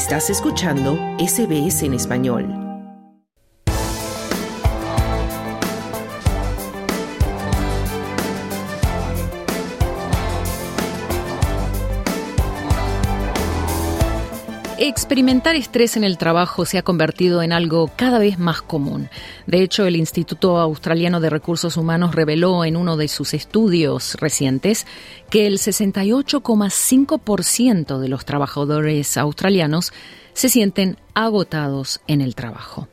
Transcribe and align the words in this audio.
Estás 0.00 0.30
escuchando 0.30 0.96
SBS 1.18 1.82
en 1.82 1.92
español. 1.92 2.69
Experimentar 14.90 15.54
estrés 15.54 15.96
en 15.96 16.02
el 16.02 16.18
trabajo 16.18 16.66
se 16.66 16.76
ha 16.76 16.82
convertido 16.82 17.42
en 17.42 17.52
algo 17.52 17.92
cada 17.94 18.18
vez 18.18 18.40
más 18.40 18.60
común. 18.60 19.08
De 19.46 19.62
hecho, 19.62 19.86
el 19.86 19.94
Instituto 19.94 20.58
Australiano 20.58 21.20
de 21.20 21.30
Recursos 21.30 21.76
Humanos 21.76 22.12
reveló 22.12 22.64
en 22.64 22.76
uno 22.76 22.96
de 22.96 23.06
sus 23.06 23.32
estudios 23.32 24.16
recientes 24.16 24.88
que 25.30 25.46
el 25.46 25.58
68,5% 25.58 28.00
de 28.00 28.08
los 28.08 28.24
trabajadores 28.24 29.16
australianos 29.16 29.92
se 30.32 30.48
sienten 30.48 30.96
agotados 31.14 32.00
en 32.08 32.20
el 32.20 32.34
trabajo. 32.34 32.88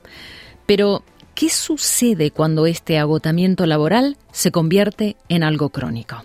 Pero, 0.67 1.01
¿qué 1.33 1.49
sucede 1.49 2.29
cuando 2.29 2.67
este 2.67 2.99
agotamiento 2.99 3.65
laboral 3.65 4.17
se 4.31 4.51
convierte 4.51 5.17
en 5.29 5.41
algo 5.41 5.69
crónico? 5.69 6.23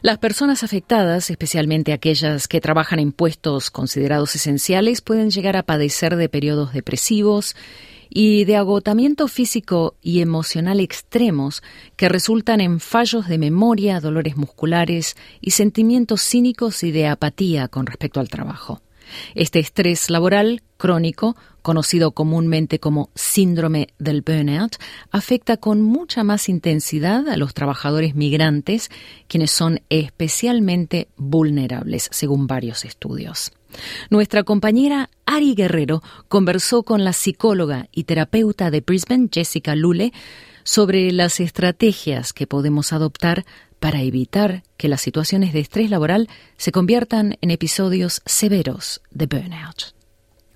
Las 0.00 0.18
personas 0.18 0.62
afectadas, 0.62 1.28
especialmente 1.28 1.92
aquellas 1.92 2.46
que 2.46 2.60
trabajan 2.60 3.00
en 3.00 3.10
puestos 3.10 3.70
considerados 3.70 4.34
esenciales, 4.36 5.00
pueden 5.00 5.30
llegar 5.30 5.56
a 5.56 5.64
padecer 5.64 6.14
de 6.14 6.28
periodos 6.28 6.72
depresivos 6.72 7.56
y 8.08 8.44
de 8.44 8.56
agotamiento 8.56 9.26
físico 9.26 9.96
y 10.00 10.20
emocional 10.20 10.80
extremos 10.80 11.62
que 11.96 12.08
resultan 12.08 12.60
en 12.60 12.78
fallos 12.78 13.26
de 13.28 13.38
memoria, 13.38 14.00
dolores 14.00 14.36
musculares 14.36 15.16
y 15.40 15.50
sentimientos 15.50 16.22
cínicos 16.22 16.82
y 16.84 16.92
de 16.92 17.08
apatía 17.08 17.68
con 17.68 17.86
respecto 17.86 18.20
al 18.20 18.28
trabajo. 18.28 18.80
Este 19.34 19.58
estrés 19.58 20.10
laboral 20.10 20.62
crónico, 20.76 21.36
conocido 21.68 22.12
comúnmente 22.12 22.80
como 22.80 23.10
síndrome 23.14 23.88
del 23.98 24.22
burnout, 24.22 24.76
afecta 25.10 25.58
con 25.58 25.82
mucha 25.82 26.24
más 26.24 26.48
intensidad 26.48 27.28
a 27.28 27.36
los 27.36 27.52
trabajadores 27.52 28.14
migrantes, 28.14 28.90
quienes 29.26 29.50
son 29.50 29.82
especialmente 29.90 31.08
vulnerables, 31.18 32.08
según 32.10 32.46
varios 32.46 32.86
estudios. 32.86 33.52
Nuestra 34.08 34.44
compañera 34.44 35.10
Ari 35.26 35.54
Guerrero 35.54 36.02
conversó 36.28 36.84
con 36.84 37.04
la 37.04 37.12
psicóloga 37.12 37.90
y 37.92 38.04
terapeuta 38.04 38.70
de 38.70 38.80
Brisbane, 38.80 39.28
Jessica 39.30 39.74
Lule, 39.76 40.14
sobre 40.64 41.12
las 41.12 41.38
estrategias 41.38 42.32
que 42.32 42.46
podemos 42.46 42.94
adoptar 42.94 43.44
para 43.78 44.00
evitar 44.00 44.62
que 44.78 44.88
las 44.88 45.02
situaciones 45.02 45.52
de 45.52 45.60
estrés 45.60 45.90
laboral 45.90 46.30
se 46.56 46.72
conviertan 46.72 47.36
en 47.42 47.50
episodios 47.50 48.22
severos 48.24 49.02
de 49.10 49.26
burnout. 49.26 49.97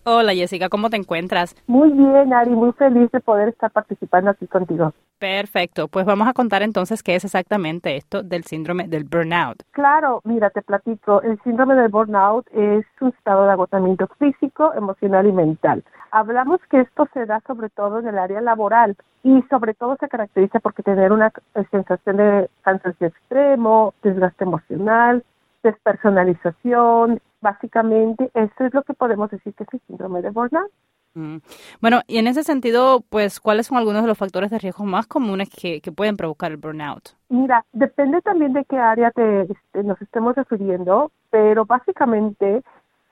Hola 0.04 0.34
Jessica, 0.34 0.68
¿cómo 0.68 0.90
te 0.90 0.96
encuentras? 0.96 1.54
Muy 1.68 1.92
bien, 1.92 2.32
Ari, 2.32 2.50
muy 2.50 2.72
feliz 2.72 3.08
de 3.12 3.20
poder 3.20 3.50
estar 3.50 3.70
participando 3.70 4.30
aquí 4.30 4.48
contigo. 4.48 4.92
Perfecto, 5.20 5.86
pues 5.86 6.04
vamos 6.04 6.26
a 6.26 6.32
contar 6.32 6.62
entonces 6.62 7.04
qué 7.04 7.14
es 7.14 7.24
exactamente 7.24 7.94
esto 7.94 8.24
del 8.24 8.42
síndrome 8.42 8.88
del 8.88 9.04
burnout. 9.04 9.62
Claro, 9.70 10.20
mira, 10.24 10.50
te 10.50 10.60
platico, 10.60 11.22
el 11.22 11.40
síndrome 11.44 11.76
del 11.76 11.88
burnout 11.88 12.48
es 12.52 12.84
un 13.00 13.10
estado 13.10 13.44
de 13.44 13.52
agotamiento 13.52 14.08
físico, 14.18 14.72
emocional 14.74 15.24
y 15.28 15.32
mental. 15.32 15.84
Hablamos 16.10 16.60
que 16.68 16.80
esto 16.80 17.06
se 17.14 17.24
da 17.24 17.40
sobre 17.46 17.70
todo 17.70 18.00
en 18.00 18.08
el 18.08 18.18
área 18.18 18.40
laboral 18.40 18.96
y 19.22 19.40
sobre 19.50 19.74
todo 19.74 19.96
se 20.00 20.08
caracteriza 20.08 20.58
porque 20.58 20.82
tener 20.82 21.12
una 21.12 21.32
sensación 21.70 22.16
de 22.16 22.50
cansancio 22.62 23.06
extremo, 23.06 23.94
desgaste 24.02 24.42
emocional, 24.42 25.22
despersonalización, 25.62 27.20
básicamente 27.40 28.30
eso 28.34 28.64
es 28.64 28.74
lo 28.74 28.82
que 28.82 28.94
podemos 28.94 29.30
decir 29.30 29.54
que 29.54 29.64
es 29.64 29.74
el 29.74 29.80
síndrome 29.86 30.22
de 30.22 30.30
burnout. 30.30 30.70
Mm. 31.14 31.38
Bueno, 31.80 32.00
y 32.06 32.18
en 32.18 32.26
ese 32.26 32.42
sentido, 32.42 33.02
pues, 33.08 33.38
¿cuáles 33.38 33.66
son 33.66 33.78
algunos 33.78 34.02
de 34.02 34.08
los 34.08 34.16
factores 34.16 34.50
de 34.50 34.58
riesgo 34.58 34.84
más 34.84 35.06
comunes 35.06 35.50
que, 35.50 35.80
pueden 35.94 36.16
provocar 36.16 36.52
el 36.52 36.56
burnout? 36.56 37.10
Mira, 37.28 37.64
depende 37.72 38.22
también 38.22 38.52
de 38.52 38.64
qué 38.64 38.78
área 38.78 39.10
te, 39.10 39.42
este, 39.42 39.82
nos 39.82 40.00
estemos 40.00 40.34
refiriendo, 40.34 41.10
pero 41.30 41.66
básicamente 41.66 42.62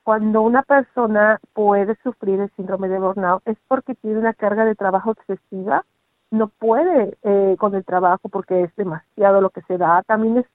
cuando 0.03 0.43
una 0.43 0.63
persona 0.63 1.39
puede 1.53 1.95
sufrir 2.03 2.41
el 2.41 2.51
síndrome 2.57 2.89
de 2.89 2.99
burnout 2.99 3.43
es 3.47 3.59
porque 3.69 3.95
tiene 3.95 4.19
una 4.19 4.33
carga 4.33 4.65
de 4.65 4.75
trabajo 4.75 5.13
excesiva, 5.13 5.85
no 6.31 6.49
puede 6.49 7.17
eh, 7.23 7.57
con 7.59 7.75
el 7.75 7.85
trabajo 7.85 8.29
porque 8.29 8.63
es 8.63 8.75
demasiado 8.77 9.41
lo 9.41 9.51
que 9.51 9.63
se 9.63 9.77
da, 9.79 10.03
también 10.05 10.39
es 10.39 10.47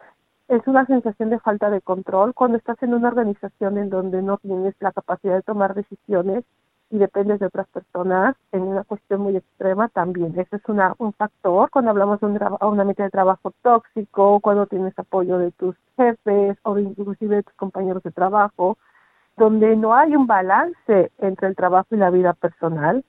es 0.48 0.66
una 0.68 0.86
sensación 0.86 1.30
de 1.30 1.40
falta 1.40 1.70
de 1.70 1.82
control 1.82 2.34
cuando 2.34 2.58
estás 2.58 2.82
en 2.84 2.94
una 2.94 3.08
organización 3.08 3.78
en 3.78 3.90
donde 3.90 4.22
no 4.22 4.38
tienes 4.38 4.76
la 4.80 4.92
capacidad 4.92 5.36
de 5.36 5.42
tomar 5.42 5.74
decisiones 5.74 6.44
y 6.92 7.00
dependes 7.00 7.40
de 7.40 7.48
otras 7.48 7.68
personas 7.70 8.36
en 8.52 8.62
una 8.62 8.84
cuestión 8.84 9.22
muy 9.22 9.36
extrema 9.36 9.90
también. 9.90 10.38
Ese 10.40 10.58
es 10.58 10.62
una, 10.68 10.94
un 11.00 11.14
factor 11.14 11.72
cuando 11.72 11.90
hablamos 11.90 12.20
de 12.20 12.28
un, 12.28 12.40
un 12.62 12.80
ambiente 12.80 13.04
de 13.04 13.10
trabajo 13.10 13.54
tóxico, 13.64 14.40
cuando 14.40 14.68
tienes 14.68 14.98
apoyo 15.00 15.40
de 15.40 15.52
tus 15.52 15.76
jefes 15.98 16.58
o 16.62 16.78
inclusive 16.78 17.38
de 17.38 17.44
tus 17.44 17.56
compañeros 17.56 18.04
de 18.04 18.12
trabajo, 18.12 18.78
donde 19.38 19.76
no 19.76 19.96
hay 19.96 20.16
un 20.16 20.28
balance 20.28 21.12
entre 21.18 21.48
el 21.48 21.56
trabajo 21.56 21.88
y 21.92 21.98
la 21.98 22.12
vida 22.12 22.34
personal. 22.34 23.04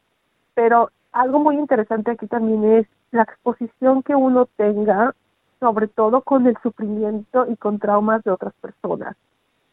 Pero 0.54 0.90
algo 1.12 1.38
muy 1.38 1.56
interesante 1.56 2.12
aquí 2.12 2.26
también 2.26 2.64
es 2.64 2.86
la 3.10 3.22
exposición 3.22 4.02
que 4.02 4.14
uno 4.14 4.46
tenga 4.56 5.14
sobre 5.60 5.88
todo 5.88 6.20
con 6.22 6.46
el 6.46 6.56
sufrimiento 6.62 7.46
y 7.48 7.56
con 7.56 7.78
traumas 7.78 8.22
de 8.24 8.30
otras 8.30 8.54
personas. 8.60 9.16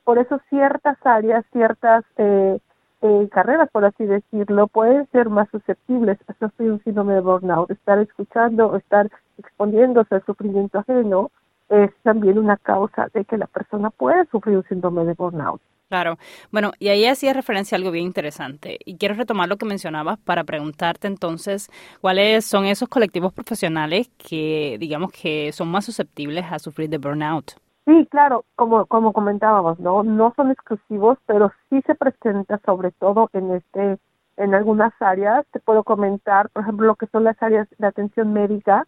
Por 0.04 0.18
eso 0.18 0.40
ciertas 0.50 0.98
áreas, 1.06 1.46
ciertas 1.52 2.04
eh, 2.18 2.60
eh, 3.02 3.30
carreras, 3.32 3.70
por 3.72 3.86
así 3.86 4.06
decirlo, 4.06 4.68
pueden 4.68 5.08
ser 5.12 5.30
más 5.30 5.50
susceptibles 5.50 6.18
a 6.28 6.34
sufrir 6.34 6.72
un 6.72 6.84
síndrome 6.84 7.14
de 7.16 7.22
burnout. 7.22 7.72
Estar 7.72 8.00
escuchando 8.00 8.68
o 8.68 8.76
estar 8.76 9.10
exponiéndose 9.38 10.16
al 10.16 10.26
sufrimiento 10.26 10.80
ajeno 10.80 11.32
es 11.70 11.92
también 12.04 12.38
una 12.38 12.58
causa 12.58 13.10
de 13.14 13.26
que 13.26 13.38
la 13.38 13.48
persona 13.48 13.90
pueda 13.90 14.26
sufrir 14.26 14.58
un 14.58 14.64
síndrome 14.64 15.06
de 15.06 15.14
burnout. 15.14 15.62
Claro. 15.94 16.18
Bueno, 16.52 16.72
y 16.80 16.88
ahí 16.88 17.06
hacía 17.06 17.34
referencia 17.34 17.76
a 17.76 17.78
algo 17.78 17.92
bien 17.92 18.08
interesante. 18.08 18.80
Y 18.84 18.98
quiero 18.98 19.14
retomar 19.14 19.48
lo 19.48 19.58
que 19.58 19.66
mencionabas 19.68 20.18
para 20.18 20.44
preguntarte 20.44 21.06
entonces 21.06 21.70
cuáles 22.02 22.46
son 22.46 22.66
esos 22.66 22.90
colectivos 22.90 23.32
profesionales 23.32 24.10
que, 24.18 24.78
digamos, 24.80 25.12
que 25.12 25.52
son 25.52 25.68
más 25.68 25.86
susceptibles 25.86 26.46
a 26.52 26.58
sufrir 26.58 26.90
de 26.90 26.98
burnout. 26.98 27.52
Sí, 27.86 28.08
claro, 28.10 28.44
como, 28.56 28.88
como 28.88 29.14
comentábamos, 29.14 29.80
¿no? 29.80 30.02
No 30.02 30.34
son 30.36 30.50
exclusivos, 30.50 31.20
pero 31.28 31.52
sí 31.70 31.80
se 31.86 31.94
presenta 31.94 32.60
sobre 32.66 32.90
todo 32.90 33.30
en 33.34 33.52
este, 33.52 34.00
en 34.38 34.56
algunas 34.56 35.00
áreas. 35.00 35.46
Te 35.52 35.60
puedo 35.60 35.84
comentar, 35.84 36.50
por 36.50 36.64
ejemplo, 36.64 36.88
lo 36.88 36.96
que 36.96 37.06
son 37.06 37.24
las 37.24 37.40
áreas 37.40 37.68
de 37.78 37.86
atención 37.86 38.34
médica, 38.34 38.88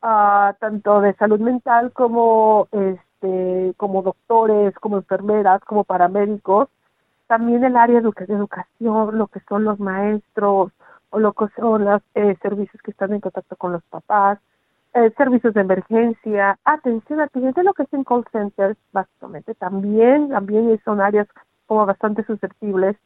uh, 0.00 0.54
tanto 0.60 1.00
de 1.00 1.12
salud 1.14 1.40
mental 1.40 1.90
como 1.92 2.68
este, 2.70 3.05
como 3.76 4.02
doctores, 4.02 4.74
como 4.76 4.96
enfermeras, 4.98 5.62
como 5.64 5.84
paramédicos, 5.84 6.68
también 7.26 7.64
el 7.64 7.76
área 7.76 8.00
de 8.00 8.08
educación, 8.08 9.18
lo 9.18 9.26
que 9.26 9.40
son 9.48 9.64
los 9.64 9.80
maestros 9.80 10.70
o 11.10 11.18
lo 11.18 11.32
que 11.32 11.46
son 11.56 11.84
los 11.84 12.02
eh, 12.14 12.36
servicios 12.42 12.80
que 12.82 12.90
están 12.90 13.12
en 13.12 13.20
contacto 13.20 13.56
con 13.56 13.72
los 13.72 13.82
papás, 13.84 14.38
eh, 14.94 15.10
servicios 15.16 15.54
de 15.54 15.60
emergencia, 15.60 16.58
atención 16.64 17.20
al 17.20 17.30
cliente, 17.30 17.62
lo 17.62 17.74
que 17.74 17.82
es 17.82 17.92
en 17.92 18.04
call 18.04 18.24
centers, 18.32 18.78
básicamente 18.92 19.54
también, 19.54 20.28
también 20.30 20.80
son 20.84 21.00
áreas 21.00 21.26
como 21.66 21.84
bastante 21.84 22.24
susceptibles 22.24 22.96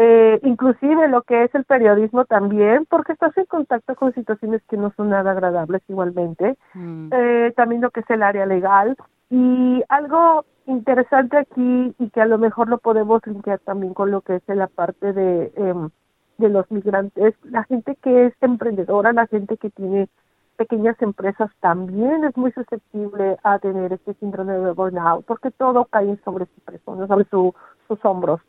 eh, 0.00 0.38
inclusive 0.44 1.08
lo 1.08 1.22
que 1.22 1.42
es 1.42 1.52
el 1.56 1.64
periodismo 1.64 2.24
también, 2.24 2.86
porque 2.88 3.14
estás 3.14 3.36
en 3.36 3.46
contacto 3.46 3.96
con 3.96 4.14
situaciones 4.14 4.62
que 4.68 4.76
no 4.76 4.92
son 4.96 5.10
nada 5.10 5.32
agradables 5.32 5.82
igualmente, 5.88 6.56
mm. 6.74 7.08
eh, 7.12 7.52
también 7.56 7.80
lo 7.80 7.90
que 7.90 8.00
es 8.00 8.10
el 8.10 8.22
área 8.22 8.46
legal 8.46 8.96
y 9.30 9.82
algo 9.88 10.44
interesante 10.66 11.38
aquí 11.38 11.94
y 11.98 12.10
que 12.10 12.20
a 12.20 12.26
lo 12.26 12.38
mejor 12.38 12.68
lo 12.68 12.78
podemos 12.78 13.26
limpiar 13.26 13.58
también 13.60 13.94
con 13.94 14.10
lo 14.10 14.20
que 14.20 14.36
es 14.36 14.42
la 14.48 14.66
parte 14.66 15.12
de, 15.12 15.52
em, 15.56 15.90
de 16.38 16.48
los 16.48 16.70
migrantes, 16.70 17.34
la 17.44 17.64
gente 17.64 17.96
que 17.96 18.26
es 18.26 18.34
emprendedora, 18.40 19.12
la 19.12 19.26
gente 19.26 19.56
que 19.56 19.70
tiene 19.70 20.08
pequeñas 20.56 21.00
empresas 21.00 21.50
también 21.60 22.24
es 22.24 22.36
muy 22.36 22.52
susceptible 22.52 23.38
a 23.44 23.58
tener 23.58 23.92
este 23.92 24.14
síndrome 24.14 24.52
de 24.52 24.72
burnout 24.72 25.24
porque 25.24 25.50
todo 25.50 25.84
cae 25.84 26.18
sobre 26.24 26.46
su 26.46 26.60
persona, 26.62 27.06
sobre 27.06 27.24
su, 27.26 27.54
sus 27.86 28.04
hombros. 28.04 28.40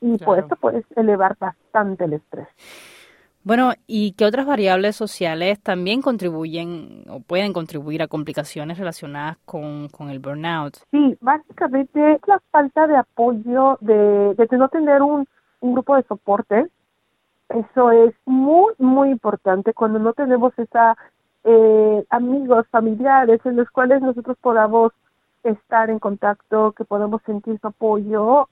Y 0.00 0.18
por 0.18 0.38
eso 0.38 0.54
puedes 0.56 0.84
elevar 0.94 1.36
bastante 1.38 2.04
el 2.04 2.14
estrés. 2.14 2.48
Bueno, 3.46 3.74
¿y 3.86 4.10
qué 4.14 4.24
otras 4.24 4.44
variables 4.44 4.96
sociales 4.96 5.62
también 5.62 6.02
contribuyen 6.02 7.04
o 7.08 7.20
pueden 7.20 7.52
contribuir 7.52 8.02
a 8.02 8.08
complicaciones 8.08 8.76
relacionadas 8.76 9.36
con, 9.44 9.88
el 10.10 10.18
burnout? 10.18 10.78
Sí, 10.90 11.16
básicamente 11.20 12.18
la 12.26 12.42
falta 12.50 12.88
de 12.88 12.96
apoyo, 12.96 13.78
de, 13.80 14.34
de 14.34 14.58
no 14.58 14.68
tener 14.68 15.00
un, 15.00 15.28
un 15.60 15.72
grupo 15.74 15.94
de 15.94 16.02
soporte. 16.08 16.66
Eso 17.48 17.92
es 17.92 18.16
muy, 18.24 18.74
muy 18.78 19.10
importante 19.10 19.72
cuando 19.74 20.00
no 20.00 20.12
tenemos 20.12 20.52
esa 20.58 20.96
eh, 21.44 22.04
amigos, 22.10 22.66
familiares 22.72 23.40
en 23.44 23.54
los 23.54 23.70
cuales 23.70 24.02
nosotros 24.02 24.36
podamos 24.40 24.90
estar 25.44 25.88
en 25.88 26.00
contacto, 26.00 26.72
que 26.72 26.84
podamos 26.84 27.22
sentir 27.24 27.60
su 27.60 27.68
apoyo 27.68 28.48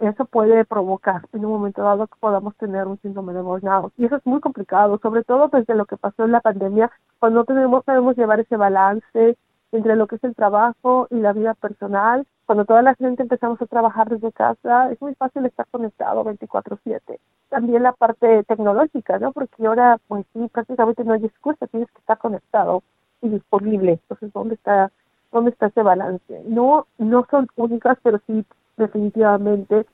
eso 0.00 0.24
puede 0.24 0.64
provocar 0.64 1.22
en 1.32 1.44
un 1.44 1.52
momento 1.52 1.82
dado 1.82 2.06
que 2.06 2.18
podamos 2.18 2.56
tener 2.56 2.86
un 2.86 2.98
síndrome 3.00 3.32
de 3.32 3.42
burnout. 3.42 3.92
Y 3.96 4.06
eso 4.06 4.16
es 4.16 4.26
muy 4.26 4.40
complicado, 4.40 4.98
sobre 5.02 5.24
todo 5.24 5.48
desde 5.48 5.74
lo 5.74 5.86
que 5.86 5.96
pasó 5.96 6.24
en 6.24 6.32
la 6.32 6.40
pandemia, 6.40 6.90
cuando 7.18 7.44
tenemos, 7.44 7.84
podemos 7.84 8.16
llevar 8.16 8.40
ese 8.40 8.56
balance 8.56 9.36
entre 9.72 9.96
lo 9.96 10.06
que 10.06 10.16
es 10.16 10.24
el 10.24 10.34
trabajo 10.34 11.06
y 11.10 11.16
la 11.16 11.32
vida 11.32 11.54
personal. 11.54 12.26
Cuando 12.46 12.64
toda 12.64 12.82
la 12.82 12.94
gente 12.94 13.22
empezamos 13.22 13.60
a 13.60 13.66
trabajar 13.66 14.08
desde 14.08 14.32
casa, 14.32 14.90
es 14.90 15.00
muy 15.02 15.14
fácil 15.14 15.44
estar 15.44 15.66
conectado 15.70 16.24
24/7. 16.24 17.20
También 17.50 17.82
la 17.82 17.92
parte 17.92 18.44
tecnológica, 18.44 19.18
¿no? 19.18 19.32
Porque 19.32 19.66
ahora, 19.66 19.98
pues 20.08 20.24
sí, 20.32 20.48
prácticamente 20.48 21.04
no 21.04 21.12
hay 21.12 21.24
excusa, 21.26 21.66
tienes 21.66 21.90
que 21.90 21.98
estar 21.98 22.18
conectado 22.18 22.82
y 23.20 23.28
disponible. 23.28 23.92
Entonces, 23.92 24.32
¿dónde 24.32 24.54
está, 24.54 24.90
dónde 25.32 25.50
está 25.50 25.66
ese 25.66 25.82
balance? 25.82 26.42
No, 26.46 26.86
no 26.96 27.26
son 27.30 27.48
únicas, 27.56 27.98
pero 28.02 28.20
sí 28.26 28.46
definitivamente 28.78 29.86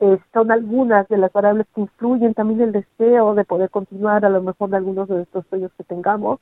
eh, 0.00 0.18
son 0.32 0.50
algunas 0.50 1.08
de 1.08 1.16
las 1.16 1.32
variables 1.32 1.66
que 1.74 1.82
influyen 1.82 2.34
también 2.34 2.60
el 2.60 2.72
deseo 2.72 3.34
de 3.34 3.44
poder 3.44 3.70
continuar 3.70 4.24
a 4.24 4.28
lo 4.28 4.42
mejor 4.42 4.70
de 4.70 4.76
algunos 4.76 5.08
de 5.08 5.22
estos 5.22 5.46
sueños 5.46 5.70
que 5.76 5.84
tengamos 5.84 6.40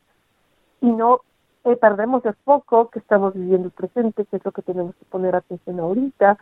y 0.81 0.91
no 0.91 1.20
eh, 1.64 1.76
perdemos 1.76 2.23
de 2.23 2.32
foco 2.32 2.88
que 2.88 3.00
estamos 3.00 3.35
viviendo 3.35 3.67
el 3.67 3.73
presente, 3.73 4.25
que 4.25 4.37
es 4.37 4.44
lo 4.44 4.52
que 4.52 4.62
tenemos 4.62 4.94
que 4.97 5.05
poner 5.05 5.37
atención 5.37 5.79
ahorita. 5.79 6.38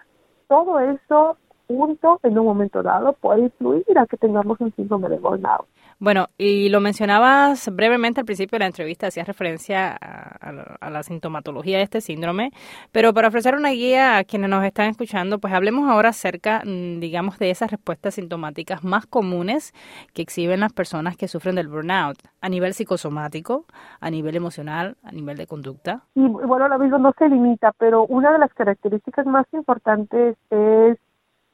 Todo 0.46 0.78
eso 0.78 1.36
junto 1.68 2.18
en 2.22 2.38
un 2.38 2.46
momento 2.46 2.82
dado 2.82 3.12
puede 3.12 3.42
influir 3.42 3.98
a 3.98 4.06
que 4.06 4.16
tengamos 4.16 4.60
un 4.60 4.72
síndrome 4.74 5.08
de 5.08 5.18
burnout. 5.18 5.66
Bueno, 6.00 6.28
y 6.38 6.68
lo 6.68 6.80
mencionabas 6.80 7.68
brevemente 7.74 8.20
al 8.20 8.26
principio 8.26 8.56
de 8.56 8.60
la 8.60 8.66
entrevista, 8.66 9.08
hacías 9.08 9.26
referencia 9.26 9.96
a, 9.96 10.90
la, 10.90 11.02
sintomatología 11.02 11.78
de 11.78 11.82
este 11.82 12.00
síndrome, 12.00 12.52
pero 12.92 13.12
para 13.12 13.28
ofrecer 13.28 13.56
una 13.56 13.70
guía 13.70 14.18
a 14.18 14.24
quienes 14.24 14.48
nos 14.48 14.64
están 14.64 14.90
escuchando, 14.90 15.40
pues 15.40 15.52
hablemos 15.52 15.90
ahora 15.90 16.10
acerca, 16.10 16.62
mm, 16.64 17.00
digamos, 17.00 17.40
de 17.40 17.50
esas 17.50 17.72
respuestas 17.72 18.14
sintomáticas 18.14 18.84
más 18.84 19.06
comunes 19.06 19.72
que 20.14 20.22
exhiben 20.22 20.60
las 20.60 20.72
personas 20.72 21.16
que 21.16 21.26
sufren 21.26 21.56
del 21.56 21.66
burnout, 21.66 22.18
a 22.40 22.48
nivel 22.48 22.74
psicosomático, 22.74 23.64
a 24.00 24.08
nivel 24.08 24.36
emocional, 24.36 24.96
a 25.02 25.10
nivel 25.10 25.36
de 25.36 25.48
conducta. 25.48 26.02
Y 26.14 26.28
bueno, 26.28 26.68
lo 26.68 26.78
mismo 26.78 26.98
no 26.98 27.12
se 27.18 27.28
limita, 27.28 27.72
pero 27.76 28.04
una 28.06 28.32
de 28.32 28.38
las 28.38 28.54
características 28.54 29.26
más 29.26 29.46
importantes 29.52 30.36
es 30.50 30.96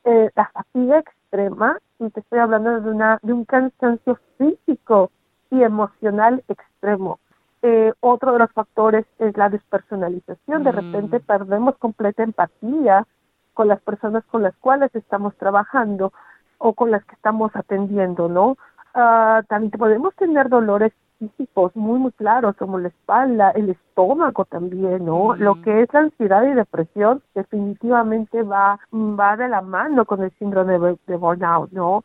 eh, 0.04 0.30
la 0.34 0.50
fatiga 0.52 0.98
extrema, 1.00 1.78
y 1.98 2.10
te 2.10 2.20
estoy 2.20 2.38
hablando 2.38 2.80
de, 2.80 2.90
una, 2.90 3.18
de 3.22 3.32
un 3.32 3.44
cansancio 3.44 4.18
físico 4.38 5.10
y 5.50 5.62
emocional 5.62 6.44
extremo. 6.48 7.18
Eh, 7.62 7.92
otro 8.00 8.32
de 8.32 8.40
los 8.40 8.52
factores 8.52 9.06
es 9.18 9.36
la 9.36 9.48
despersonalización. 9.48 10.64
De 10.64 10.72
mm. 10.72 10.74
repente 10.74 11.20
perdemos 11.20 11.76
completa 11.78 12.22
empatía 12.22 13.06
con 13.54 13.68
las 13.68 13.80
personas 13.80 14.24
con 14.26 14.42
las 14.42 14.54
cuales 14.56 14.94
estamos 14.94 15.34
trabajando 15.36 16.12
o 16.58 16.74
con 16.74 16.90
las 16.90 17.04
que 17.04 17.14
estamos 17.14 17.54
atendiendo, 17.54 18.28
¿no? 18.28 18.56
Uh, 18.94 19.42
también 19.48 19.70
podemos 19.70 20.14
tener 20.14 20.48
dolores 20.48 20.92
físicos 21.30 21.74
muy, 21.76 21.98
muy 21.98 22.12
claros, 22.12 22.56
como 22.56 22.78
la 22.78 22.88
espalda, 22.88 23.50
el 23.50 23.70
estómago 23.70 24.44
también, 24.44 25.04
¿no? 25.04 25.34
Lo 25.36 25.60
que 25.62 25.82
es 25.82 25.92
la 25.92 26.00
ansiedad 26.00 26.42
y 26.44 26.54
depresión 26.54 27.22
definitivamente 27.34 28.42
va, 28.42 28.78
va 28.92 29.36
de 29.36 29.48
la 29.48 29.60
mano 29.60 30.04
con 30.04 30.22
el 30.22 30.30
síndrome 30.38 30.78
de, 30.78 31.16
burnout, 31.16 31.70
¿no? 31.72 32.04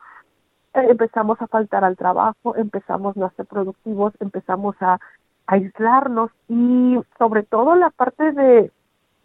Eh, 0.73 0.85
empezamos 0.89 1.41
a 1.41 1.47
faltar 1.47 1.83
al 1.83 1.97
trabajo, 1.97 2.55
empezamos 2.55 3.15
no 3.17 3.25
a 3.25 3.31
ser 3.31 3.45
productivos, 3.45 4.13
empezamos 4.19 4.75
a, 4.81 4.93
a 4.93 4.99
aislarnos 5.47 6.31
y 6.47 6.99
sobre 7.17 7.43
todo 7.43 7.75
la 7.75 7.89
parte 7.89 8.31
de 8.31 8.71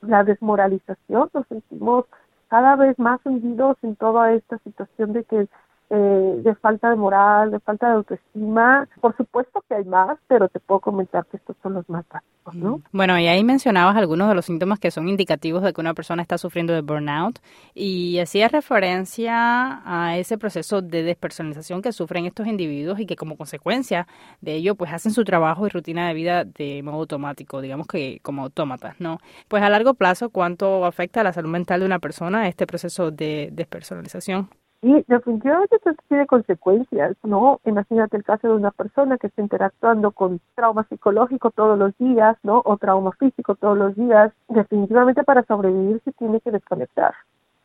la 0.03 0.25
desmoralización, 0.25 1.31
nos 1.33 1.47
sentimos 1.49 2.07
cada 2.49 2.77
vez 2.77 2.99
más 2.99 3.21
hundidos 3.25 3.77
en 3.83 3.97
toda 3.97 4.33
esta 4.33 4.59
situación 4.59 5.13
de 5.13 5.25
que 5.25 5.49
eh, 5.91 6.41
de 6.43 6.55
falta 6.57 6.89
de 6.91 6.97
moral, 6.97 7.51
de 7.51 7.61
falta 7.61 7.89
de 7.89 7.95
autoestima. 7.95 8.89
Por 9.01 9.17
supuesto 9.17 9.63
que 9.69 9.75
hay 9.75 9.85
más, 9.85 10.19
pero 10.27 10.49
te 10.49 10.59
puedo 10.59 10.81
comentar 10.81 11.27
que 11.27 11.37
estos 11.37 11.57
son 11.63 11.75
los 11.75 11.89
más 11.89 12.05
básicos, 12.09 12.55
¿no? 12.55 12.81
Bueno, 12.91 13.19
y 13.19 13.27
ahí 13.27 13.45
mencionabas 13.45 13.97
algunos 13.97 14.29
de 14.29 14.35
los 14.35 14.47
síntomas 14.47 14.79
que 14.79 14.91
son 14.91 15.09
indicativos 15.09 15.63
de 15.63 15.73
que 15.73 15.81
una 15.81 15.95
persona 15.95 16.23
está 16.23 16.39
sufriendo 16.39 16.73
de 16.73 16.81
burnout 16.81 17.39
y 17.75 18.19
hacías 18.19 18.51
referencia 18.51 19.83
a 19.85 20.17
ese 20.17 20.39
proceso 20.39 20.81
de 20.81 21.03
despersonalización 21.03 21.83
que 21.83 21.93
sufren 21.93 22.25
estos 22.25 22.47
individuos 22.47 22.99
y 22.99 23.07
que 23.07 23.17
como 23.17 23.37
consecuencia 23.37 24.07
de 24.41 24.55
ello 24.55 24.75
pues 24.77 24.93
hacen 24.93 25.13
su 25.13 25.25
trabajo 25.25 25.67
y 25.67 25.71
rutina 25.71 26.09
de 26.09 26.15
vida 26.15 26.45
de 26.45 26.83
modo 26.83 27.01
automático, 27.01 27.61
digamos 27.61 27.87
que 27.87 28.21
como 28.23 28.43
autómatas, 28.43 29.01
¿no? 29.01 29.19
Pues 29.49 29.63
a 29.63 29.69
largo 29.69 29.95
plazo, 29.95 30.31
¿cuánto 30.31 30.87
afecta 30.87 31.21
a 31.21 31.25
la 31.25 31.33
salud 31.33 31.51
mental 31.51 31.81
de 31.81 31.87
una 31.87 31.99
persona 31.99 32.49
este 32.49 32.67
proceso 32.67 33.11
de 33.11 33.51
despersonalización? 33.53 34.49
Y 34.85 35.03
definitivamente 35.09 35.77
esto 35.77 35.93
tiene 36.09 36.27
consecuencias, 36.27 37.17
¿no? 37.23 37.59
Imagínate 37.65 38.19
el 38.19 38.23
caso 38.23 38.49
de 38.49 38.55
una 38.55 38.71
persona 38.71 39.17
que 39.17 39.29
está 39.29 39.41
interactuando 39.41 40.11
con 40.11 40.43
trauma 40.55 40.85
psicológico 40.91 41.51
todos 41.53 41.79
los 41.79 41.97
días, 41.97 42.37
¿no? 42.43 42.61
O 42.67 42.77
trauma 42.77 43.13
físico 43.13 43.55
todos 43.55 43.79
los 43.79 43.97
días. 43.97 44.31
Definitivamente 44.47 45.25
para 45.25 45.43
sobrevivir 45.45 46.03
se 46.05 46.13
tiene 46.13 46.39
que 46.43 46.51
desconectar. 46.51 47.15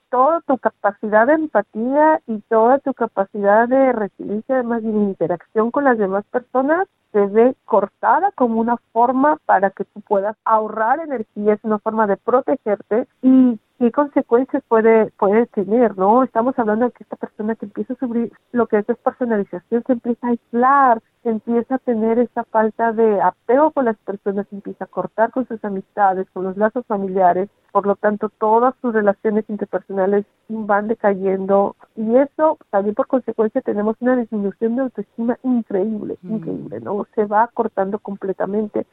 Toda 0.09 0.39
tu 0.47 0.57
capacidad 0.59 1.27
de 1.27 1.33
empatía 1.33 2.21
y 2.25 2.39
toda 2.47 2.79
tu 2.79 2.93
capacidad 2.93 3.67
de 3.67 3.91
resiliencia, 3.91 4.55
además 4.55 4.81
de 4.83 4.87
interacción 4.87 5.71
con 5.71 5.83
las 5.83 5.97
demás 5.97 6.23
personas, 6.31 6.87
se 7.11 7.25
ve 7.25 7.53
cortada 7.65 8.31
como 8.31 8.61
una 8.61 8.77
forma 8.93 9.39
para 9.45 9.71
que 9.71 9.83
tú 9.83 9.99
puedas 9.99 10.37
ahorrar 10.45 11.01
energía, 11.01 11.55
es 11.55 11.63
una 11.65 11.79
forma 11.79 12.07
de 12.07 12.15
protegerte 12.15 13.09
y 13.21 13.59
qué 13.79 13.93
consecuencias 13.93 14.61
puede, 14.67 15.09
puede 15.11 15.45
tener, 15.47 15.97
¿no? 15.97 16.23
Estamos 16.23 16.59
hablando 16.59 16.85
de 16.85 16.91
que 16.91 17.03
esta 17.03 17.15
persona 17.15 17.55
que 17.55 17.65
empieza 17.65 17.93
a 17.93 17.95
sufrir 17.95 18.31
lo 18.51 18.67
que 18.67 18.77
es 18.77 18.85
despersonalización 18.85 19.83
se 19.87 19.93
empieza 19.93 20.27
a 20.27 20.29
aislar, 20.31 21.01
se 21.23 21.29
empieza 21.29 21.75
a 21.75 21.79
tener 21.79 22.19
esa 22.19 22.43
falta 22.43 22.91
de 22.91 23.21
apego 23.21 23.71
con 23.71 23.85
las 23.85 23.97
personas, 23.99 24.47
se 24.49 24.57
empieza 24.57 24.83
a 24.83 24.87
cortar 24.87 25.31
con 25.31 25.47
sus 25.47 25.63
amistades, 25.63 26.27
con 26.33 26.43
los 26.43 26.57
lazos 26.57 26.85
familiares, 26.87 27.49
por 27.71 27.87
lo 27.87 27.95
tanto 27.95 28.27
todas 28.37 28.75
sus 28.81 28.93
relaciones 28.93 29.45
interpersonales 29.49 30.25
van 30.49 30.89
decayendo 30.89 31.77
y 31.95 32.17
eso 32.17 32.57
también 32.71 32.95
por 32.95 33.07
consecuencia 33.07 33.61
tenemos 33.61 33.95
una 34.01 34.17
disminución 34.17 34.75
de 34.75 34.81
autoestima 34.81 35.37
increíble, 35.43 36.17
mm. 36.21 36.35
increíble, 36.35 36.81
¿no? 36.81 37.07
Se 37.15 37.25
va 37.25 37.49
cortando 37.53 37.97
completamente 37.99 38.85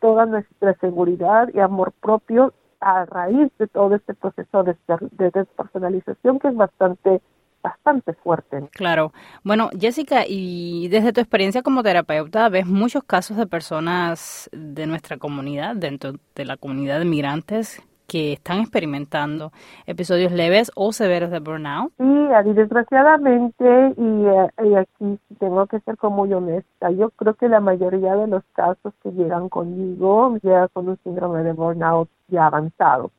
toda 0.00 0.26
nuestra 0.26 0.74
seguridad 0.74 1.48
y 1.54 1.60
amor 1.60 1.92
propio 2.02 2.52
a 2.84 3.06
raíz 3.06 3.50
de 3.58 3.66
todo 3.66 3.94
este 3.94 4.14
proceso 4.14 4.62
de, 4.62 4.76
despersonalización 5.30 6.38
que 6.38 6.48
es 6.48 6.54
bastante 6.54 7.22
bastante 7.62 8.12
fuerte. 8.12 8.68
Claro. 8.72 9.14
Bueno, 9.42 9.70
Jessica, 9.80 10.24
y 10.28 10.88
desde 10.88 11.14
tu 11.14 11.22
experiencia 11.22 11.62
como 11.62 11.82
terapeuta, 11.82 12.50
ves 12.50 12.66
muchos 12.66 13.02
casos 13.04 13.38
de 13.38 13.46
personas 13.46 14.50
de 14.52 14.86
nuestra 14.86 15.16
comunidad, 15.16 15.74
dentro 15.74 16.12
de 16.34 16.44
la 16.44 16.58
comunidad 16.58 16.98
de 16.98 17.06
migrantes, 17.06 17.82
que 18.14 18.34
están 18.34 18.60
experimentando 18.60 19.50
episodios 19.86 20.30
leves 20.30 20.70
o 20.76 20.92
severos 20.92 21.32
de 21.32 21.40
burnout? 21.40 21.92
Sí, 21.98 22.52
desgraciadamente, 22.54 23.92
y, 23.96 24.26
eh, 24.26 24.50
y, 24.62 24.74
aquí 24.76 25.18
tengo 25.40 25.66
que 25.66 25.80
ser 25.80 25.96
como 25.96 26.18
muy 26.18 26.32
honesta, 26.32 26.92
yo 26.92 27.10
creo 27.10 27.34
que 27.34 27.48
la 27.48 27.58
mayoría 27.58 28.14
de 28.14 28.28
los 28.28 28.44
casos 28.52 28.94
que 29.02 29.10
llegan 29.10 29.48
conmigo 29.48 30.36
llegan 30.44 30.68
con 30.72 30.90
un 30.90 30.98
síndrome 31.02 31.42
de 31.42 31.54
burnout 31.54 32.08
ya 32.28 32.46
avanzado. 32.46 33.10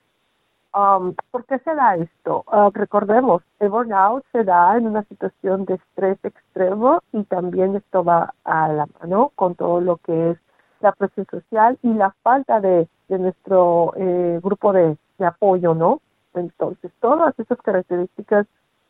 Um, 0.74 1.14
¿Por 1.30 1.44
qué 1.44 1.60
se 1.60 1.76
da 1.76 1.96
esto? 1.96 2.46
Uh, 2.48 2.70
recordemos, 2.74 3.44
el 3.60 3.68
burnout 3.68 4.24
se 4.32 4.46
da 4.46 4.78
en 4.78 4.88
una 4.88 5.04
situación 5.04 5.66
de 5.66 5.74
estrés 5.74 6.18
extremo 6.24 7.02
y 7.12 7.24
también 7.26 7.76
esto 7.76 8.02
va 8.06 8.34
a 8.46 8.70
la 8.70 8.88
mano 9.02 9.34
con 9.36 9.56
todo 9.56 9.82
lo 9.82 9.98
que 9.98 10.32
es 10.32 10.38
la 10.86 10.92
presión 10.92 11.26
social 11.32 11.80
y 11.82 11.94
la 11.94 12.12
falta 12.22 12.62
de, 12.62 12.88
de 13.08 13.20
nuestro 13.20 13.94
eh, 13.98 14.40
grupo 14.44 14.72
de, 14.72 14.98
apoyo, 15.20 15.74
¿no? 15.74 16.02
Entonces, 16.34 16.92
todas 17.00 17.34
esas 17.40 17.60
características 17.62 18.46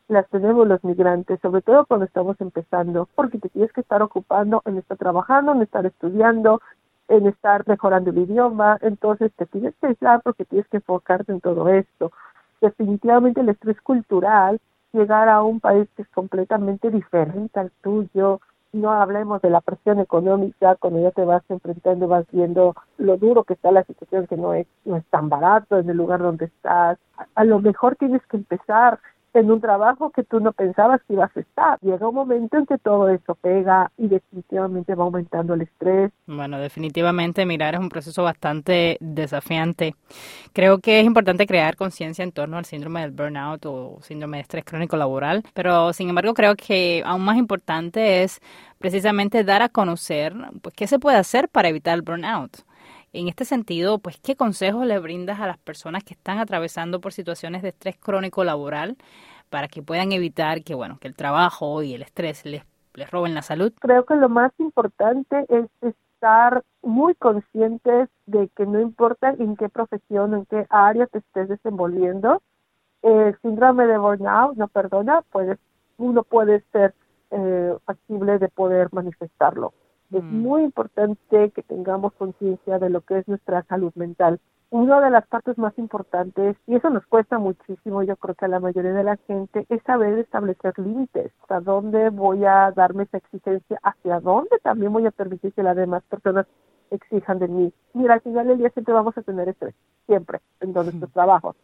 las 0.08 0.28
tenemos 0.28 0.66
los 0.68 0.82
migrantes, 0.84 1.40
sobre 1.40 1.62
todo 1.62 1.86
cuando 1.86 2.04
estamos 2.04 2.38
empezando, 2.40 3.08
porque 3.14 3.38
te 3.38 3.48
tienes 3.48 3.72
que 3.72 3.80
estar 3.80 4.02
ocupando 4.02 4.60
en 4.66 4.76
estar 4.76 4.98
trabajando, 4.98 5.52
en 5.52 5.62
estar 5.62 5.86
estudiando, 5.86 6.60
en 7.08 7.26
estar 7.28 7.66
mejorando 7.66 8.10
el 8.10 8.18
idioma, 8.18 8.78
entonces 8.82 9.32
te 9.36 9.46
tienes 9.46 9.74
que 9.80 9.86
aislar 9.86 10.20
porque 10.22 10.44
tienes 10.44 10.68
que 10.68 10.78
enfocarte 10.78 11.32
en 11.32 11.40
todo 11.40 11.68
esto. 11.68 12.12
Definitivamente 12.60 13.40
el 13.40 13.48
estrés 13.48 13.80
cultural, 13.80 14.60
llegar 14.92 15.28
a 15.28 15.42
un 15.42 15.60
país 15.60 15.88
que 15.96 16.02
es 16.02 16.08
completamente 16.08 16.90
diferente 16.90 17.60
al 17.60 17.70
tuyo, 17.82 18.40
no 18.76 18.92
hablemos 18.92 19.42
de 19.42 19.50
la 19.50 19.60
presión 19.60 19.98
económica, 19.98 20.76
cuando 20.76 21.00
ya 21.00 21.10
te 21.10 21.24
vas 21.24 21.42
enfrentando, 21.48 22.08
vas 22.08 22.26
viendo 22.30 22.74
lo 22.98 23.16
duro 23.16 23.44
que 23.44 23.54
está 23.54 23.72
la 23.72 23.84
situación, 23.84 24.26
que 24.26 24.36
no 24.36 24.54
es, 24.54 24.66
no 24.84 24.96
es 24.96 25.04
tan 25.06 25.28
barato 25.28 25.78
en 25.78 25.88
el 25.90 25.96
lugar 25.96 26.20
donde 26.20 26.46
estás. 26.46 26.98
A, 27.34 27.44
lo 27.44 27.60
mejor 27.60 27.96
tienes 27.96 28.22
que 28.26 28.36
empezar 28.36 29.00
en 29.36 29.50
un 29.50 29.60
trabajo 29.60 30.10
que 30.10 30.24
tú 30.24 30.40
no 30.40 30.52
pensabas 30.52 31.00
que 31.06 31.14
ibas 31.14 31.34
a 31.36 31.40
estar. 31.40 31.78
Llega 31.80 32.08
un 32.08 32.14
momento 32.14 32.56
en 32.56 32.66
que 32.66 32.78
todo 32.78 33.08
eso 33.08 33.34
pega 33.34 33.90
y 33.96 34.08
definitivamente 34.08 34.94
va 34.94 35.04
aumentando 35.04 35.54
el 35.54 35.62
estrés. 35.62 36.12
Bueno, 36.26 36.58
definitivamente 36.58 37.46
mirar 37.46 37.74
es 37.74 37.80
un 37.80 37.88
proceso 37.88 38.22
bastante 38.22 38.96
desafiante. 39.00 39.94
Creo 40.52 40.78
que 40.78 41.00
es 41.00 41.06
importante 41.06 41.46
crear 41.46 41.76
conciencia 41.76 42.22
en 42.22 42.32
torno 42.32 42.56
al 42.56 42.64
síndrome 42.64 43.00
del 43.00 43.10
burnout 43.10 43.66
o 43.66 43.98
síndrome 44.00 44.38
de 44.38 44.42
estrés 44.42 44.64
crónico 44.64 44.96
laboral, 44.96 45.42
pero 45.54 45.92
sin 45.92 46.08
embargo 46.08 46.34
creo 46.34 46.56
que 46.56 47.02
aún 47.04 47.22
más 47.22 47.36
importante 47.36 48.22
es 48.22 48.40
precisamente 48.78 49.44
dar 49.44 49.62
a 49.62 49.68
conocer 49.68 50.34
pues, 50.62 50.74
qué 50.74 50.86
se 50.86 50.98
puede 50.98 51.18
hacer 51.18 51.48
para 51.48 51.68
evitar 51.68 51.94
el 51.94 52.02
burnout. 52.02 52.64
En 53.16 53.28
este 53.28 53.46
sentido, 53.46 53.98
pues, 53.98 54.20
¿qué 54.20 54.36
consejos 54.36 54.84
le 54.84 54.98
brindas 54.98 55.40
a 55.40 55.46
las 55.46 55.56
personas 55.56 56.04
que 56.04 56.12
están 56.12 56.38
atravesando 56.38 57.00
por 57.00 57.14
situaciones 57.14 57.62
de 57.62 57.70
estrés 57.70 57.96
crónico 57.96 58.44
laboral 58.44 58.98
para 59.48 59.68
que 59.68 59.82
puedan 59.82 60.12
evitar 60.12 60.62
que, 60.62 60.74
bueno, 60.74 60.98
que 61.00 61.08
el 61.08 61.16
trabajo 61.16 61.82
y 61.82 61.94
el 61.94 62.02
estrés 62.02 62.44
les, 62.44 62.62
les 62.92 63.10
roben 63.10 63.34
la 63.34 63.40
salud? 63.40 63.72
Creo 63.80 64.04
que 64.04 64.16
lo 64.16 64.28
más 64.28 64.52
importante 64.58 65.46
es 65.48 65.64
estar 65.80 66.62
muy 66.82 67.14
conscientes 67.14 68.10
de 68.26 68.50
que 68.54 68.66
no 68.66 68.80
importa 68.80 69.30
en 69.30 69.56
qué 69.56 69.70
profesión, 69.70 70.34
en 70.34 70.44
qué 70.44 70.66
área 70.68 71.06
te 71.06 71.20
estés 71.20 71.48
desenvolviendo, 71.48 72.42
el 73.00 73.34
síndrome 73.40 73.86
de 73.86 73.96
burnout 73.96 74.58
no 74.58 74.68
perdona, 74.68 75.22
puede, 75.32 75.56
uno 75.96 76.22
puede 76.22 76.62
ser 76.70 76.92
eh, 77.30 77.74
factible 77.86 78.38
de 78.38 78.48
poder 78.48 78.92
manifestarlo. 78.92 79.72
Es 80.12 80.22
mm. 80.22 80.40
muy 80.40 80.62
importante 80.64 81.50
que 81.50 81.62
tengamos 81.62 82.12
conciencia 82.14 82.78
de 82.78 82.90
lo 82.90 83.00
que 83.00 83.18
es 83.18 83.28
nuestra 83.28 83.62
salud 83.64 83.92
mental. 83.94 84.40
Una 84.70 85.00
de 85.00 85.10
las 85.10 85.26
partes 85.28 85.56
más 85.58 85.78
importantes, 85.78 86.56
y 86.66 86.74
eso 86.74 86.90
nos 86.90 87.06
cuesta 87.06 87.38
muchísimo, 87.38 88.02
yo 88.02 88.16
creo 88.16 88.34
que 88.34 88.46
a 88.46 88.48
la 88.48 88.58
mayoría 88.58 88.92
de 88.92 89.04
la 89.04 89.16
gente, 89.16 89.64
es 89.68 89.82
saber 89.84 90.18
establecer 90.18 90.76
límites. 90.78 91.32
Hasta 91.42 91.60
dónde 91.60 92.10
voy 92.10 92.44
a 92.44 92.72
darme 92.72 93.04
esa 93.04 93.18
exigencia, 93.18 93.78
hacia 93.82 94.20
dónde 94.20 94.58
también 94.62 94.92
voy 94.92 95.06
a 95.06 95.12
permitir 95.12 95.52
que 95.52 95.62
las 95.62 95.76
demás 95.76 96.02
personas 96.04 96.46
exijan 96.90 97.38
de 97.38 97.48
mí. 97.48 97.72
Mira, 97.94 98.14
al 98.14 98.20
final 98.20 98.48
del 98.48 98.58
día 98.58 98.70
siempre 98.70 98.94
vamos 98.94 99.16
a 99.16 99.22
tener 99.22 99.48
estrés, 99.48 99.74
siempre, 100.06 100.40
en 100.60 100.72
todos 100.72 100.86
nuestros 100.86 101.12
trabajos. 101.12 101.56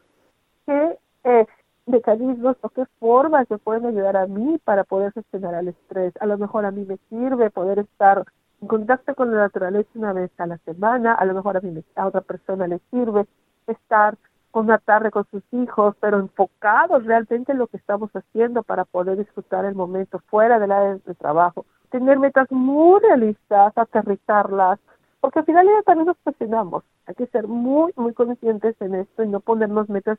¿Qué 0.67 0.99
eh, 1.25 1.47
mecanismos 1.87 2.57
o 2.61 2.69
qué 2.71 2.85
formas 2.99 3.51
me 3.51 3.59
pueden 3.59 3.87
ayudar 3.87 4.17
a 4.17 4.27
mí 4.27 4.59
para 4.65 4.85
poder 4.85 5.13
gestionar 5.13 5.55
el 5.55 5.69
estrés. 5.69 6.13
A 6.21 6.27
lo 6.27 6.39
mejor 6.39 6.65
a 6.65 6.71
mí 6.71 6.85
me 6.85 6.99
sirve 7.09 7.51
poder 7.51 7.81
estar 7.81 8.25
en 8.61 8.69
contacto 8.69 9.15
con 9.15 9.33
la 9.33 9.39
naturaleza 9.39 9.89
una 9.95 10.13
vez 10.13 10.31
a 10.39 10.47
la 10.47 10.59
semana, 10.59 11.15
a 11.15 11.25
lo 11.25 11.35
mejor 11.35 11.57
a, 11.57 11.61
mí, 11.61 11.83
a 11.97 12.07
otra 12.07 12.21
persona 12.21 12.67
le 12.67 12.81
sirve 12.91 13.27
estar 13.67 14.17
una 14.53 14.79
tarde 14.79 15.11
con 15.11 15.25
sus 15.31 15.43
hijos, 15.53 15.97
pero 16.01 16.19
enfocados 16.19 17.05
realmente 17.05 17.53
en 17.53 17.59
lo 17.59 17.67
que 17.67 17.79
estamos 17.79 18.11
haciendo 18.15 18.63
para 18.63 18.85
poder 18.85 19.17
disfrutar 19.17 19.65
el 19.65 19.75
momento 19.75 20.21
fuera 20.27 20.59
del 20.59 20.73
área 20.73 20.99
de 21.05 21.15
trabajo. 21.15 21.65
Tener 21.91 22.19
metas 22.19 22.51
muy 22.51 23.01
realistas, 23.01 23.73
aterrizarlas, 23.77 24.79
porque 25.21 25.41
al 25.41 25.47
final 25.47 25.67
ya 25.67 25.83
también 25.83 26.07
nos 26.07 26.17
presionamos. 26.19 26.85
Hay 27.07 27.15
que 27.15 27.27
ser 27.29 27.47
muy, 27.49 27.93
muy 27.97 28.13
conscientes 28.13 28.77
en 28.81 28.95
esto 28.95 29.23
y 29.23 29.29
no 29.29 29.41
ponernos 29.41 29.89
metas 29.89 30.19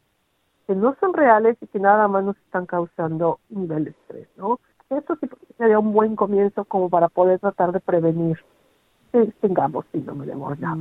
que 0.67 0.75
no 0.75 0.96
son 1.00 1.13
reales 1.13 1.58
y 1.62 1.67
que 1.67 1.79
nada 1.79 2.08
más 2.08 2.24
nos 2.24 2.38
están 2.38 2.65
causando 2.65 3.39
nivel 3.50 3.86
de 3.86 3.91
estrés, 3.91 4.27
¿no? 4.38 4.60
Eso 4.89 5.15
sí 5.20 5.27
sería 5.58 5.79
un 5.79 5.93
buen 5.93 6.15
comienzo 6.15 6.65
como 6.65 6.89
para 6.89 7.10
poder 7.10 7.39
tratar 7.39 7.72
de 7.72 7.79
prevenir 7.79 8.38
que 9.12 9.32
tengamos 9.41 9.86
síndrome 9.91 10.25
de 10.25 10.36
burnout. 10.36 10.77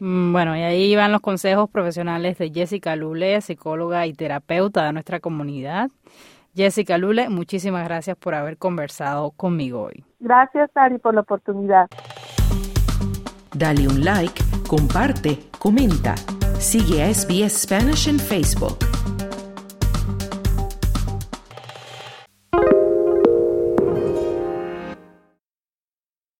Mm. 0.00 0.32
Bueno, 0.32 0.56
y 0.56 0.60
ahí 0.60 0.96
van 0.96 1.12
los 1.12 1.20
consejos 1.20 1.68
profesionales 1.68 2.38
de 2.38 2.50
Jessica 2.50 2.96
Lule, 2.96 3.40
psicóloga 3.40 4.06
y 4.06 4.14
terapeuta 4.14 4.86
de 4.86 4.92
nuestra 4.92 5.20
comunidad. 5.20 5.90
Jessica 6.54 6.98
Lule, 6.98 7.28
muchísimas 7.28 7.84
gracias 7.84 8.16
por 8.16 8.34
haber 8.34 8.56
conversado 8.56 9.30
conmigo 9.32 9.82
hoy. 9.82 10.04
Gracias, 10.18 10.70
Ari, 10.74 10.98
por 10.98 11.14
la 11.14 11.20
oportunidad. 11.20 11.86
Dale 13.54 13.86
un 13.86 14.04
like, 14.04 14.42
comparte, 14.68 15.38
comenta. 15.58 16.16
Sigue 16.58 17.02
a 17.02 17.14
SBS 17.14 17.62
Spanish 17.62 18.08
en 18.08 18.18
Facebook. 18.18 18.97